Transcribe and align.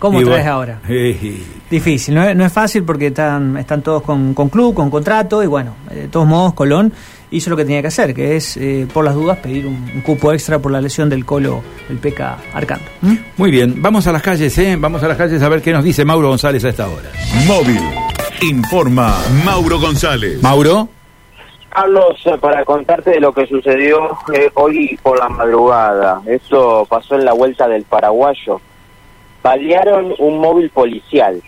¿Cómo 0.00 0.18
traes 0.18 0.38
bueno, 0.38 0.52
ahora? 0.52 0.80
eh, 0.88 1.40
Difícil, 1.70 2.12
no 2.12 2.24
es, 2.24 2.34
no 2.34 2.44
es 2.44 2.52
fácil 2.52 2.82
porque 2.82 3.06
están, 3.06 3.56
están 3.58 3.80
todos 3.80 4.02
con, 4.02 4.34
con 4.34 4.48
club, 4.48 4.74
con 4.74 4.90
contrato 4.90 5.40
y 5.40 5.46
bueno, 5.46 5.76
eh, 5.88 5.94
de 5.94 6.08
todos 6.08 6.26
modos 6.26 6.54
Colón 6.54 6.92
hizo 7.30 7.48
lo 7.50 7.56
que 7.56 7.64
tenía 7.64 7.80
que 7.80 7.86
hacer, 7.86 8.12
que 8.12 8.34
es 8.34 8.56
eh, 8.56 8.88
por 8.92 9.04
las 9.04 9.14
dudas 9.14 9.38
pedir 9.38 9.68
un, 9.68 9.88
un 9.94 10.00
cupo 10.00 10.32
extra 10.32 10.58
por 10.58 10.72
la 10.72 10.80
lesión 10.80 11.08
del 11.08 11.24
colo, 11.24 11.62
el 11.88 11.98
Peca 11.98 12.38
Arcando. 12.52 12.86
¿Mm? 13.02 13.14
Muy 13.36 13.52
bien, 13.52 13.80
vamos 13.80 14.04
a 14.08 14.10
las 14.10 14.20
calles, 14.20 14.58
¿eh? 14.58 14.76
Vamos 14.76 15.00
a 15.04 15.06
las 15.06 15.16
calles 15.16 15.40
a 15.40 15.48
ver 15.48 15.62
qué 15.62 15.72
nos 15.72 15.84
dice 15.84 16.04
Mauro 16.04 16.26
González 16.26 16.64
a 16.64 16.70
esta 16.70 16.88
hora. 16.88 17.12
Móvil. 17.46 17.80
Informa 18.50 19.16
Mauro 19.44 19.78
González. 19.78 20.42
Mauro. 20.42 20.88
Carlos, 21.68 22.20
eh, 22.24 22.36
para 22.40 22.64
contarte 22.64 23.10
de 23.10 23.20
lo 23.20 23.32
que 23.32 23.46
sucedió 23.46 24.10
eh, 24.34 24.50
hoy 24.54 24.98
por 25.04 25.20
la 25.20 25.28
madrugada. 25.28 26.20
Eso 26.26 26.84
pasó 26.90 27.14
en 27.14 27.24
la 27.24 27.32
vuelta 27.32 27.68
del 27.68 27.84
paraguayo. 27.84 28.60
Balearon 29.42 30.14
un 30.18 30.38
móvil 30.38 30.70
policial. 30.70 31.42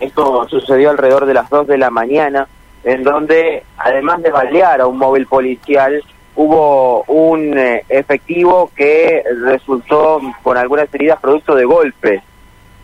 Esto 0.00 0.46
sucedió 0.48 0.90
alrededor 0.90 1.26
de 1.26 1.34
las 1.34 1.48
2 1.48 1.66
de 1.66 1.78
la 1.78 1.90
mañana, 1.90 2.48
en 2.82 3.02
donde, 3.02 3.62
además 3.78 4.22
de 4.22 4.30
balear 4.30 4.80
a 4.80 4.86
un 4.86 4.98
móvil 4.98 5.26
policial, 5.26 6.02
hubo 6.36 7.04
un 7.04 7.56
eh, 7.56 7.84
efectivo 7.88 8.70
que 8.74 9.22
resultó 9.44 10.20
con 10.42 10.56
algunas 10.56 10.92
heridas 10.92 11.20
producto 11.20 11.54
de 11.54 11.64
golpes. 11.64 12.22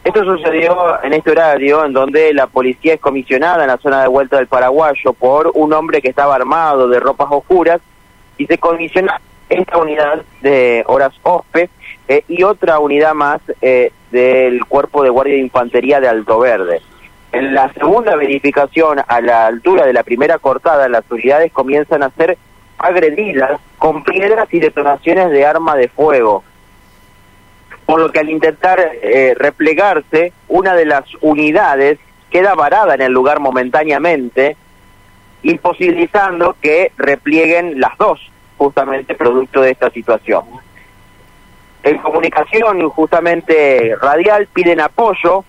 Esto 0.03 0.25
sucedió 0.25 1.03
en 1.03 1.13
este 1.13 1.33
horario, 1.33 1.85
en 1.85 1.93
donde 1.93 2.33
la 2.33 2.47
policía 2.47 2.95
es 2.95 3.01
comisionada 3.01 3.63
en 3.63 3.69
la 3.69 3.77
zona 3.77 4.01
de 4.01 4.09
vuelta 4.09 4.39
del 4.39 4.47
paraguayo 4.47 5.13
por 5.13 5.51
un 5.55 5.73
hombre 5.75 6.01
que 6.01 6.09
estaba 6.09 6.37
armado 6.37 6.89
de 6.89 7.01
ropas 7.01 7.29
oscuras 7.31 7.81
y 8.39 8.47
se 8.47 8.57
comisiona 8.57 9.21
esta 9.51 9.79
unidad 9.79 10.23
de 10.41 10.85
horas 10.87 11.13
OSPE 11.23 11.69
eh, 12.09 12.25
y 12.29 12.43
otra 12.43 12.79
unidad 12.79 13.15
más 13.15 13.41
eh, 13.61 13.93
del 14.11 14.65
Cuerpo 14.65 15.03
de 15.03 15.11
Guardia 15.11 15.35
de 15.35 15.41
Infantería 15.41 16.01
de 16.01 16.09
Alto 16.09 16.39
Verde. 16.39 16.81
En 17.33 17.55
la 17.55 17.73
segunda 17.75 18.17
verificación, 18.17 19.01
a 19.07 19.21
la 19.21 19.47
altura 19.47 19.87
de 19.87 19.93
la 19.93 20.03
primera 20.03 20.39
cortada, 20.39 20.89
las 20.89 21.05
unidades 21.11 21.53
comienzan 21.53 22.03
a 22.03 22.11
ser 22.11 22.39
agredidas 22.79 23.61
con 23.79 24.03
piedras 24.03 24.49
y 24.53 24.59
detonaciones 24.59 25.31
de 25.31 25.45
arma 25.45 25.77
de 25.77 25.89
fuego 25.89 26.43
por 27.91 27.99
lo 27.99 28.13
que 28.13 28.21
al 28.21 28.31
intentar 28.31 28.79
eh, 29.03 29.35
replegarse, 29.37 30.33
una 30.47 30.77
de 30.77 30.85
las 30.85 31.05
unidades 31.23 31.99
queda 32.31 32.55
varada 32.55 32.95
en 32.95 33.01
el 33.01 33.11
lugar 33.11 33.41
momentáneamente, 33.41 34.57
imposibilitando 35.43 36.55
que 36.63 36.93
replieguen 36.97 37.81
las 37.81 37.99
dos, 37.99 38.21
justamente 38.61 39.15
producto 39.15 39.63
de 39.63 39.71
esta 39.71 39.89
situación. 39.91 40.45
En 41.83 41.97
comunicación, 41.97 42.91
justamente 42.91 43.97
radial, 44.03 44.49
piden 44.53 44.83
apoyo 44.83 45.47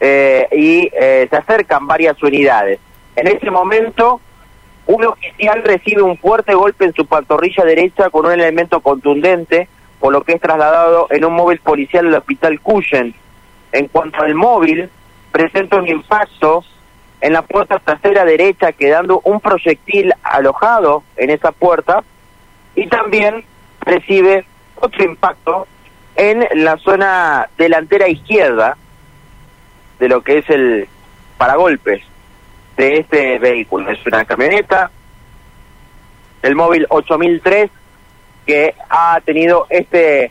eh, 0.00 0.48
y 0.50 0.90
eh, 0.92 1.28
se 1.30 1.36
acercan 1.36 1.86
varias 1.86 2.20
unidades. 2.20 2.80
En 3.14 3.28
ese 3.28 3.48
momento, 3.48 4.20
un 4.86 5.04
oficial 5.04 5.62
recibe 5.62 6.02
un 6.02 6.18
fuerte 6.18 6.52
golpe 6.52 6.86
en 6.86 6.94
su 6.94 7.06
pantorrilla 7.06 7.64
derecha 7.64 8.10
con 8.10 8.26
un 8.26 8.32
elemento 8.32 8.80
contundente, 8.80 9.68
por 10.00 10.12
lo 10.12 10.24
que 10.24 10.32
es 10.32 10.40
trasladado 10.40 11.06
en 11.10 11.24
un 11.24 11.32
móvil 11.32 11.60
policial 11.60 12.08
al 12.08 12.14
hospital 12.14 12.60
Cuyen. 12.60 13.14
En 13.70 13.86
cuanto 13.86 14.20
al 14.20 14.34
móvil, 14.34 14.90
presenta 15.30 15.76
un 15.76 15.86
impacto 15.86 16.64
en 17.20 17.34
la 17.34 17.42
puerta 17.42 17.78
trasera 17.78 18.24
derecha, 18.24 18.72
quedando 18.72 19.20
un 19.22 19.40
proyectil 19.40 20.12
alojado 20.24 21.04
en 21.16 21.30
esa 21.30 21.52
puerta, 21.52 22.04
y 22.76 22.86
también 22.86 23.42
recibe 23.80 24.46
otro 24.76 25.04
impacto 25.04 25.66
en 26.14 26.46
la 26.62 26.76
zona 26.76 27.48
delantera 27.58 28.08
izquierda 28.08 28.76
de 29.98 30.08
lo 30.08 30.22
que 30.22 30.38
es 30.38 30.50
el 30.50 30.86
paragolpes 31.38 32.02
de 32.76 32.98
este 32.98 33.38
vehículo. 33.38 33.90
Es 33.90 34.04
una 34.06 34.24
camioneta, 34.24 34.90
el 36.42 36.54
móvil 36.54 36.86
8003, 36.88 37.70
que 38.46 38.74
ha 38.88 39.20
tenido 39.24 39.66
este 39.70 40.30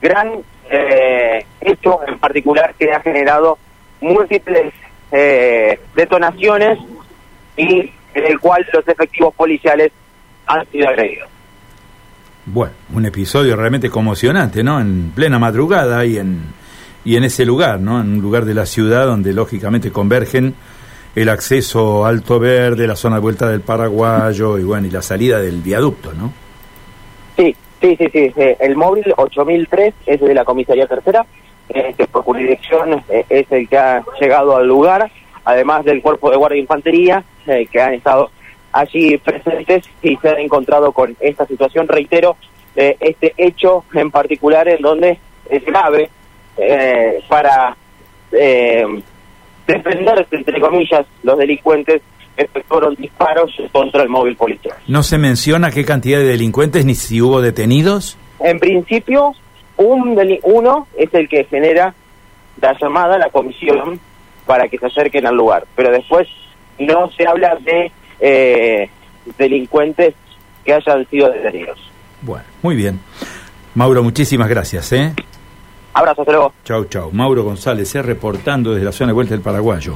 gran 0.00 0.32
eh, 0.70 1.44
hecho 1.60 2.00
en 2.06 2.18
particular 2.18 2.74
que 2.74 2.92
ha 2.92 3.00
generado 3.00 3.58
múltiples 4.00 4.72
eh, 5.12 5.78
detonaciones 5.94 6.78
y 7.56 7.92
en 8.14 8.26
el 8.26 8.40
cual 8.40 8.66
los 8.72 8.86
efectivos 8.88 9.34
policiales 9.34 9.92
han 10.46 10.66
sido 10.70 10.88
agredidos. 10.88 11.31
Bueno, 12.44 12.74
un 12.92 13.06
episodio 13.06 13.54
realmente 13.54 13.88
conmocionante, 13.88 14.64
¿no? 14.64 14.80
En 14.80 15.12
plena 15.14 15.38
madrugada 15.38 16.04
y 16.04 16.18
en, 16.18 16.40
y 17.04 17.16
en 17.16 17.24
ese 17.24 17.44
lugar, 17.44 17.80
¿no? 17.80 18.00
En 18.00 18.14
un 18.14 18.20
lugar 18.20 18.44
de 18.44 18.54
la 18.54 18.66
ciudad 18.66 19.06
donde 19.06 19.32
lógicamente 19.32 19.92
convergen 19.92 20.54
el 21.14 21.28
acceso 21.28 22.04
Alto 22.04 22.40
Verde, 22.40 22.86
la 22.86 22.96
zona 22.96 23.16
de 23.16 23.22
vuelta 23.22 23.48
del 23.48 23.60
Paraguayo 23.60 24.58
y 24.58 24.64
bueno, 24.64 24.86
y 24.86 24.90
la 24.90 25.02
salida 25.02 25.40
del 25.40 25.60
viaducto, 25.60 26.12
¿no? 26.14 26.32
Sí, 27.36 27.54
sí, 27.80 27.96
sí, 27.96 28.08
sí. 28.12 28.32
El 28.58 28.76
móvil 28.76 29.12
8003 29.16 29.94
es 30.06 30.20
de 30.20 30.34
la 30.34 30.44
comisaría 30.44 30.86
tercera, 30.86 31.24
que 31.68 32.06
por 32.10 32.22
jurisdicción 32.22 33.02
eh, 33.08 33.24
es 33.28 33.50
el 33.50 33.68
que 33.68 33.78
ha 33.78 34.04
llegado 34.20 34.56
al 34.56 34.66
lugar, 34.66 35.10
además 35.44 35.84
del 35.84 36.02
cuerpo 36.02 36.30
de 36.30 36.36
guardia 36.36 36.56
de 36.56 36.62
infantería, 36.62 37.24
eh, 37.46 37.66
que 37.70 37.80
han 37.80 37.94
estado 37.94 38.30
allí 38.72 39.18
presentes 39.18 39.84
y 40.02 40.16
se 40.16 40.28
han 40.28 40.38
encontrado 40.38 40.92
con 40.92 41.16
esta 41.20 41.46
situación. 41.46 41.88
Reitero, 41.88 42.36
eh, 42.74 42.96
este 43.00 43.34
hecho 43.36 43.84
en 43.94 44.10
particular 44.10 44.68
en 44.68 44.80
donde 44.80 45.18
es 45.50 45.64
grave 45.64 46.10
eh, 46.56 47.22
para 47.28 47.76
eh, 48.32 48.84
defenderse, 49.66 50.36
entre 50.36 50.60
comillas, 50.60 51.06
los 51.22 51.38
delincuentes 51.38 52.02
efectuaron 52.36 52.94
disparos 52.94 53.50
contra 53.72 54.02
el 54.02 54.08
móvil 54.08 54.36
policial. 54.36 54.74
No 54.88 55.02
se 55.02 55.18
menciona 55.18 55.70
qué 55.70 55.84
cantidad 55.84 56.18
de 56.18 56.24
delincuentes 56.24 56.84
ni 56.86 56.94
si 56.94 57.20
hubo 57.20 57.42
detenidos. 57.42 58.16
En 58.40 58.58
principio, 58.58 59.34
un 59.76 60.16
deli- 60.16 60.40
uno 60.42 60.88
es 60.96 61.12
el 61.12 61.28
que 61.28 61.44
genera 61.44 61.94
la 62.60 62.76
llamada 62.80 63.16
a 63.16 63.18
la 63.18 63.28
comisión 63.28 64.00
para 64.46 64.68
que 64.68 64.78
se 64.78 64.86
acerquen 64.86 65.26
al 65.26 65.36
lugar, 65.36 65.66
pero 65.76 65.90
después 65.90 66.26
no 66.78 67.10
se 67.12 67.26
habla 67.26 67.56
de 67.56 67.92
eh, 68.22 68.88
delincuentes 69.36 70.14
que 70.64 70.72
hayan 70.72 71.06
sido 71.10 71.30
detenidos. 71.30 71.78
Bueno, 72.22 72.44
muy 72.62 72.76
bien. 72.76 73.00
Mauro, 73.74 74.02
muchísimas 74.02 74.48
gracias, 74.48 74.92
¿eh? 74.92 75.12
Abrazo, 75.92 76.22
hasta 76.22 76.32
luego. 76.32 76.52
Chau, 76.64 76.84
chau. 76.86 77.10
Mauro 77.12 77.42
González, 77.42 77.94
¿eh? 77.96 78.02
reportando 78.02 78.72
desde 78.72 78.84
la 78.84 78.92
zona 78.92 79.08
de 79.08 79.14
vuelta 79.14 79.34
del 79.34 79.42
Paraguayo. 79.42 79.90